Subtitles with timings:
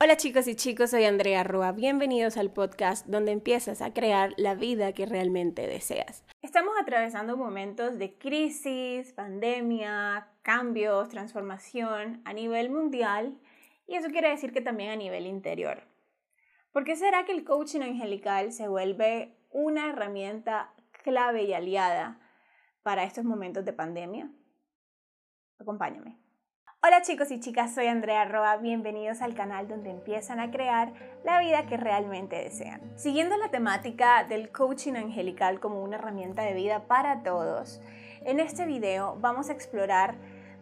[0.00, 1.72] Hola chicos y chicos, soy Andrea Roa.
[1.72, 6.22] Bienvenidos al podcast donde empiezas a crear la vida que realmente deseas.
[6.40, 13.40] Estamos atravesando momentos de crisis, pandemia, cambios, transformación a nivel mundial
[13.88, 15.82] y eso quiere decir que también a nivel interior.
[16.70, 20.72] ¿Por qué será que el coaching angelical se vuelve una herramienta
[21.02, 22.20] clave y aliada
[22.84, 24.30] para estos momentos de pandemia?
[25.58, 26.27] Acompáñame.
[26.80, 30.92] Hola chicos y chicas, soy Andrea Roa, bienvenidos al canal donde empiezan a crear
[31.24, 32.80] la vida que realmente desean.
[32.96, 37.80] Siguiendo la temática del coaching angelical como una herramienta de vida para todos,
[38.24, 40.14] en este video vamos a explorar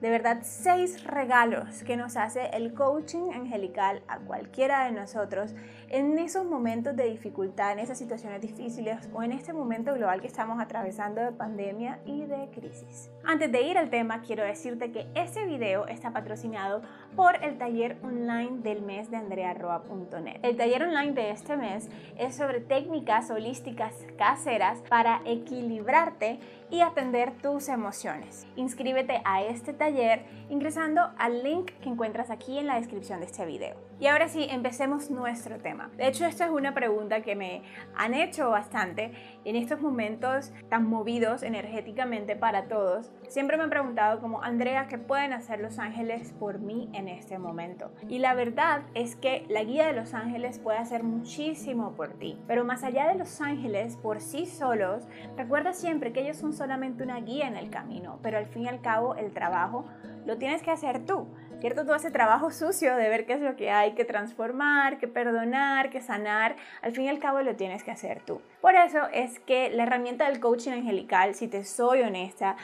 [0.06, 5.52] de verdad seis regalos que nos hace el coaching angelical a cualquiera de nosotros
[5.88, 10.28] en esos momentos de dificultad, en esas situaciones difíciles o en este momento global que
[10.28, 13.10] estamos atravesando de pandemia y de crisis.
[13.24, 16.82] Antes de ir al tema, quiero decirte que este video está patrocinado
[17.16, 20.38] por el taller online del mes de andrearroa.net.
[20.42, 26.38] El taller online de este mes es sobre técnicas holísticas caseras para equilibrarte
[26.70, 28.46] y atender tus emociones.
[28.56, 33.46] Inscríbete a este taller ingresando al link que encuentras aquí en la descripción de este
[33.46, 33.76] video.
[33.98, 35.90] Y ahora sí, empecemos nuestro tema.
[35.96, 37.62] De hecho, esta es una pregunta que me
[37.94, 39.12] han hecho bastante
[39.46, 43.10] en estos momentos tan movidos energéticamente para todos.
[43.28, 47.38] Siempre me han preguntado como, Andrea, ¿qué pueden hacer los ángeles por mí en este
[47.38, 47.90] momento?
[48.06, 52.38] Y la verdad es que la guía de los ángeles puede hacer muchísimo por ti.
[52.46, 57.02] Pero más allá de los ángeles por sí solos, recuerda siempre que ellos son solamente
[57.02, 59.86] una guía en el camino, pero al fin y al cabo el trabajo
[60.26, 61.28] lo tienes que hacer tú.
[61.66, 61.84] ¿Cierto?
[61.84, 65.90] Todo ese trabajo sucio de ver qué es lo que hay que transformar, que perdonar,
[65.90, 68.40] que sanar, al fin y al cabo lo tienes que hacer tú.
[68.60, 72.54] Por eso es que la herramienta del coaching angelical, si te soy honesta,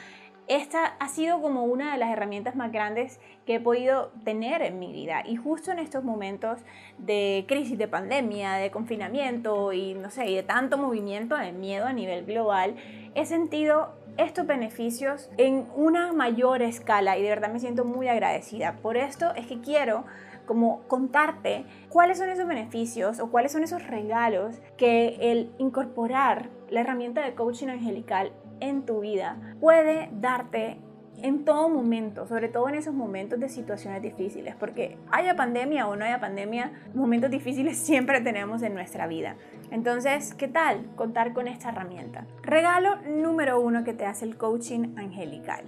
[0.47, 4.78] esta ha sido como una de las herramientas más grandes que he podido tener en
[4.78, 5.25] mi vida.
[5.27, 6.61] Y justo en estos momentos
[6.98, 11.86] de crisis, de pandemia, de confinamiento y no sé, y de tanto movimiento de miedo
[11.86, 12.77] a nivel global,
[13.17, 18.77] he sentido estos beneficios en una mayor escala y de verdad me siento muy agradecida.
[18.83, 20.05] Por esto es que quiero
[20.46, 26.80] como contarte cuáles son esos beneficios o cuáles son esos regalos que el incorporar la
[26.80, 30.78] herramienta de coaching angelical en tu vida puede darte
[31.22, 35.96] en todo momento, sobre todo en esos momentos de situaciones difíciles, porque haya pandemia o
[35.96, 39.36] no haya pandemia, momentos difíciles siempre tenemos en nuestra vida.
[39.70, 42.27] Entonces, ¿qué tal contar con esta herramienta?
[42.42, 45.64] Regalo número uno que te hace el coaching angelical.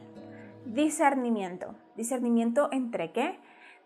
[0.67, 1.75] Discernimiento.
[1.97, 3.39] ¿Discernimiento entre qué?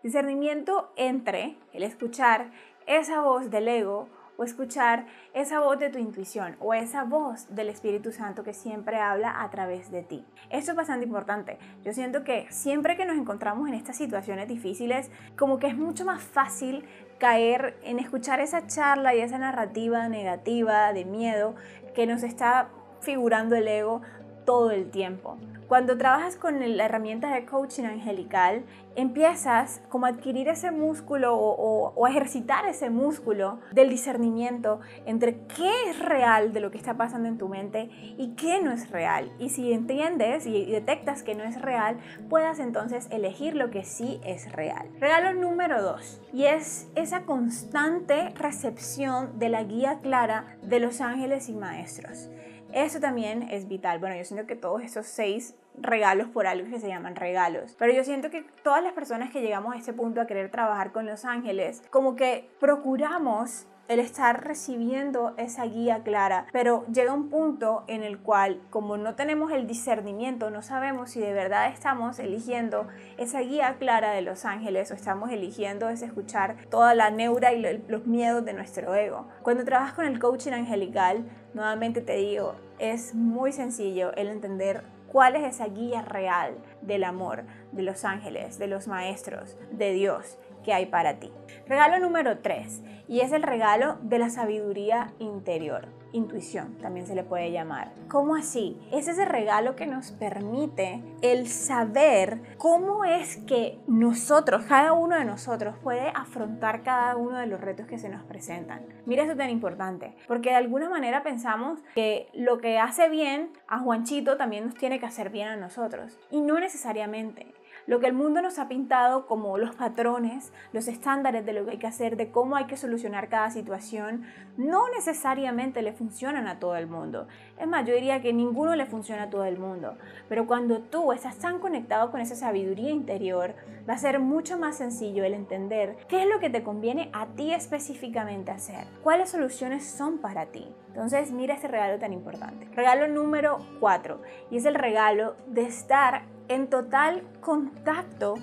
[0.03, 2.51] Discernimiento entre el escuchar
[2.87, 4.09] esa voz del ego
[4.39, 8.97] o escuchar esa voz de tu intuición o esa voz del Espíritu Santo que siempre
[8.97, 10.25] habla a través de ti.
[10.49, 11.57] Esto es bastante importante.
[11.83, 16.05] Yo siento que siempre que nos encontramos en estas situaciones difíciles, como que es mucho
[16.05, 16.85] más fácil
[17.17, 21.55] caer en escuchar esa charla y esa narrativa negativa de miedo
[21.93, 22.69] que nos está
[23.01, 24.01] figurando el ego
[24.45, 25.37] todo el tiempo.
[25.69, 28.63] Cuando trabajas con la herramienta de coaching angelical,
[28.95, 35.71] empiezas como a adquirir ese músculo o, a ejercitar ese músculo del discernimiento entre qué
[35.91, 39.31] es real de lo que está pasando en tu mente y qué no es real.
[39.37, 41.99] Y si entiendes y detectas que no es real,
[42.31, 44.89] puedas entonces elegir lo que sí es real.
[44.99, 51.47] Regalo número dos, y es esa constante recepción de la guía clara de los ángeles
[51.47, 52.31] y maestros.
[52.73, 53.99] Eso también es vital.
[53.99, 57.75] Bueno, yo siento que todos esos seis regalos por algo que se llaman regalos.
[57.77, 60.91] Pero yo siento que todas las personas que llegamos a este punto a querer trabajar
[60.91, 67.29] con los ángeles, como que procuramos el estar recibiendo esa guía clara, pero llega un
[67.29, 72.19] punto en el cual como no tenemos el discernimiento, no sabemos si de verdad estamos
[72.19, 72.87] eligiendo
[73.17, 77.81] esa guía clara de los ángeles o estamos eligiendo es escuchar toda la neura y
[77.87, 79.27] los miedos de nuestro ego.
[79.41, 81.25] Cuando trabajas con el coaching angelical,
[81.55, 87.43] nuevamente te digo, es muy sencillo el entender cuál es esa guía real del amor
[87.71, 90.37] de los ángeles, de los maestros, de Dios
[90.71, 91.31] hay para ti.
[91.67, 95.87] Regalo número 3 y es el regalo de la sabiduría interior.
[96.11, 97.91] Intuición también se le puede llamar.
[98.07, 98.79] ¿Cómo así?
[98.91, 105.25] Es ese regalo que nos permite el saber cómo es que nosotros, cada uno de
[105.25, 108.81] nosotros, puede afrontar cada uno de los retos que se nos presentan.
[109.05, 113.79] Mira eso tan importante, porque de alguna manera pensamos que lo que hace bien a
[113.79, 116.17] Juanchito también nos tiene que hacer bien a nosotros.
[116.31, 117.53] Y no necesariamente.
[117.89, 121.71] Lo que el mundo nos ha pintado como los patrones, los estándares de lo que
[121.71, 124.25] hay que hacer, de cómo hay que solucionar cada situación,
[124.57, 127.27] no necesariamente le funcionan a todo el mundo.
[127.57, 129.97] Es más, yo diría que ninguno le funciona a todo el mundo.
[130.27, 133.55] Pero cuando tú estás tan conectado con esa sabiduría interior,
[133.89, 137.25] va a ser mucho más sencillo el entender qué es lo que te conviene a
[137.25, 140.67] ti específicamente hacer, cuáles soluciones son para ti.
[140.89, 142.67] Entonces, mira este regalo tan importante.
[142.75, 144.21] Regalo número 4
[144.51, 148.33] y es el regalo de estar en total contacto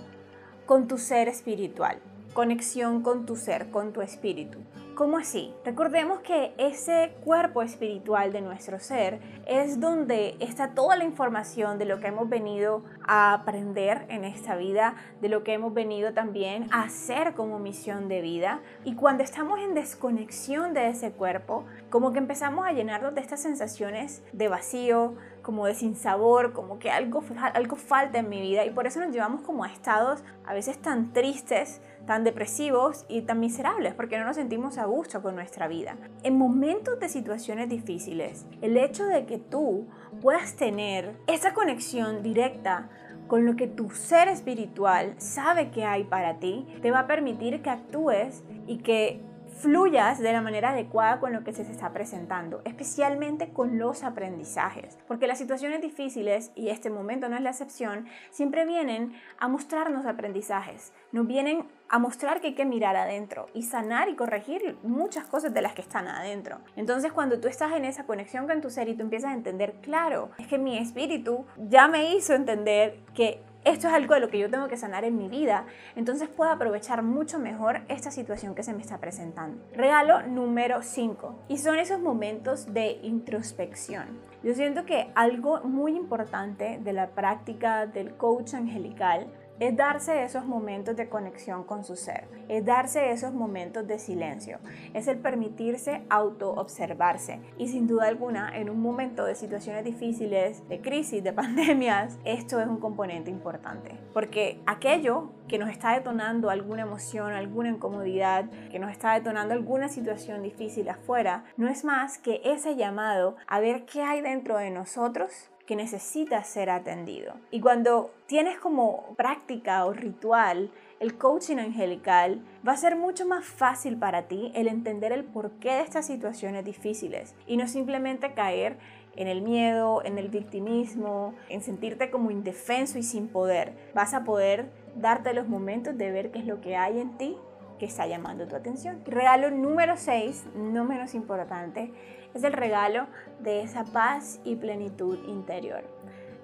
[0.64, 1.98] con tu ser espiritual,
[2.34, 4.60] conexión con tu ser, con tu espíritu.
[4.96, 5.52] ¿Cómo así?
[5.62, 11.84] Recordemos que ese cuerpo espiritual de nuestro ser es donde está toda la información de
[11.84, 16.66] lo que hemos venido a aprender en esta vida, de lo que hemos venido también
[16.72, 18.62] a hacer como misión de vida.
[18.84, 23.42] Y cuando estamos en desconexión de ese cuerpo, como que empezamos a llenarnos de estas
[23.42, 25.12] sensaciones de vacío,
[25.42, 27.22] como de sinsabor, como que algo,
[27.52, 28.64] algo falta en mi vida.
[28.64, 33.22] Y por eso nos llevamos como a estados a veces tan tristes, tan depresivos y
[33.22, 35.96] tan miserables porque no nos sentimos a gusto con nuestra vida.
[36.22, 39.86] En momentos de situaciones difíciles, el hecho de que tú
[40.20, 42.88] puedas tener esa conexión directa
[43.26, 47.60] con lo que tu ser espiritual sabe que hay para ti, te va a permitir
[47.60, 49.20] que actúes y que
[49.56, 54.04] fluyas de la manera adecuada con lo que se te está presentando, especialmente con los
[54.04, 59.48] aprendizajes, porque las situaciones difíciles, y este momento no es la excepción, siempre vienen a
[59.48, 64.76] mostrarnos aprendizajes, nos vienen a mostrar que hay que mirar adentro y sanar y corregir
[64.82, 66.58] muchas cosas de las que están adentro.
[66.74, 69.74] Entonces cuando tú estás en esa conexión con tu ser y tú empiezas a entender,
[69.82, 74.28] claro, es que mi espíritu ya me hizo entender que esto es algo de lo
[74.28, 75.66] que yo tengo que sanar en mi vida,
[75.96, 79.60] entonces puedo aprovechar mucho mejor esta situación que se me está presentando.
[79.72, 84.20] Regalo número 5, y son esos momentos de introspección.
[84.44, 89.26] Yo siento que algo muy importante de la práctica del coach angelical
[89.58, 94.58] es darse esos momentos de conexión con su ser, es darse esos momentos de silencio,
[94.94, 97.40] es el permitirse auto-observarse.
[97.58, 102.60] Y sin duda alguna, en un momento de situaciones difíciles, de crisis, de pandemias, esto
[102.60, 103.98] es un componente importante.
[104.12, 109.88] Porque aquello que nos está detonando alguna emoción, alguna incomodidad, que nos está detonando alguna
[109.88, 114.70] situación difícil afuera, no es más que ese llamado a ver qué hay dentro de
[114.70, 117.34] nosotros que necesita ser atendido.
[117.50, 120.70] Y cuando tienes como práctica o ritual
[121.00, 125.72] el coaching angelical, va a ser mucho más fácil para ti el entender el porqué
[125.72, 128.78] de estas situaciones difíciles y no simplemente caer
[129.16, 133.72] en el miedo, en el victimismo, en sentirte como indefenso y sin poder.
[133.94, 137.36] Vas a poder darte los momentos de ver qué es lo que hay en ti
[137.78, 139.02] que está llamando tu atención.
[139.04, 141.92] Regalo número 6, no menos importante,
[142.34, 143.06] es el regalo
[143.40, 145.84] de esa paz y plenitud interior.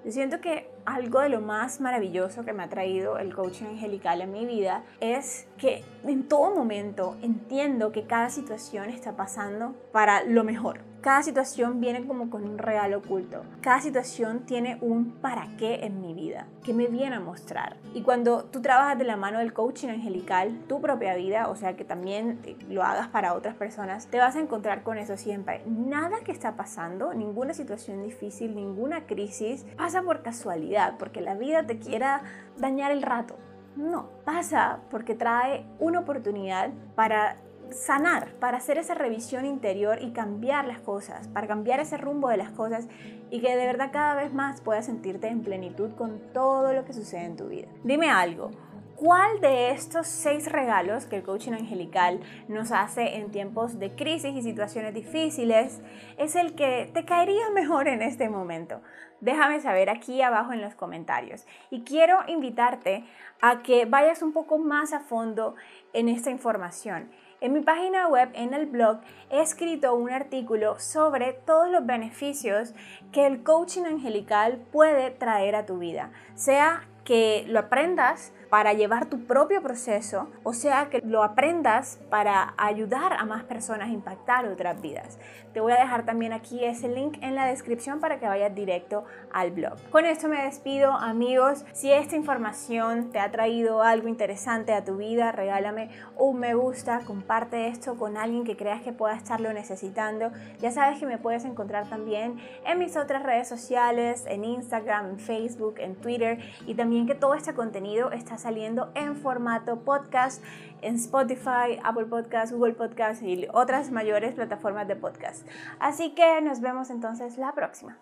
[0.03, 4.21] Yo siento que algo de lo más maravilloso que me ha traído el coaching angelical
[4.21, 10.23] en mi vida es que en todo momento entiendo que cada situación está pasando para
[10.25, 13.43] lo mejor cada situación viene como con un regalo oculto.
[13.59, 17.75] Cada situación tiene un para qué en mi vida, que me viene a mostrar.
[17.93, 21.75] Y cuando tú trabajas de la mano del coaching angelical, tu propia vida, o sea
[21.75, 22.39] que también
[22.69, 25.61] lo hagas para otras personas, te vas a encontrar con eso siempre.
[25.65, 31.67] Nada que está pasando, ninguna situación difícil, ninguna crisis, pasa por casualidad, porque la vida
[31.67, 32.21] te quiera
[32.57, 33.35] dañar el rato.
[33.75, 37.35] No, pasa porque trae una oportunidad para
[37.71, 42.37] sanar, para hacer esa revisión interior y cambiar las cosas, para cambiar ese rumbo de
[42.37, 42.87] las cosas
[43.29, 46.93] y que de verdad cada vez más puedas sentirte en plenitud con todo lo que
[46.93, 47.67] sucede en tu vida.
[47.83, 48.51] Dime algo.
[48.95, 54.35] ¿Cuál de estos seis regalos que el coaching angelical nos hace en tiempos de crisis
[54.35, 55.81] y situaciones difíciles
[56.17, 58.81] es el que te caería mejor en este momento?
[59.19, 61.45] Déjame saber aquí abajo en los comentarios.
[61.71, 63.03] Y quiero invitarte
[63.41, 65.55] a que vayas un poco más a fondo
[65.93, 67.09] en esta información
[67.43, 72.73] en mi página web, en el blog, he escrito un artículo sobre todos los beneficios
[73.11, 79.07] que el coaching angelical puede traer a tu vida, sea que lo aprendas para llevar
[79.07, 84.45] tu propio proceso, o sea, que lo aprendas para ayudar a más personas a impactar
[84.45, 85.17] otras vidas.
[85.55, 89.05] Te voy a dejar también aquí ese link en la descripción para que vayas directo
[89.31, 89.73] al blog.
[89.89, 91.65] Con esto me despido, amigos.
[91.73, 97.01] Si esta información te ha traído algo interesante a tu vida, regálame un me gusta,
[97.05, 100.31] comparte esto con alguien que creas que pueda estarlo necesitando.
[100.59, 105.19] Ya sabes que me puedes encontrar también en mis otras redes sociales, en Instagram, en
[105.19, 110.43] Facebook, en Twitter y también que todo este contenido está saliendo en formato podcast
[110.81, 115.47] en Spotify, Apple Podcast, Google Podcast y otras mayores plataformas de podcast.
[115.79, 117.97] Así que nos vemos entonces la próxima.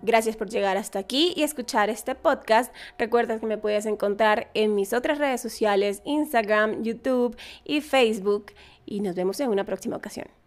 [0.00, 2.74] Gracias por llegar hasta aquí y escuchar este podcast.
[2.98, 8.46] Recuerda que me puedes encontrar en mis otras redes sociales, Instagram, YouTube y Facebook.
[8.84, 10.41] Y nos vemos en una próxima ocasión.